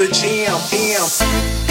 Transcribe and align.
the 0.00 0.08
jam. 0.08 0.58
Damn. 0.70 1.69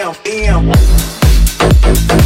am, 0.00 0.14
am. 0.24 2.19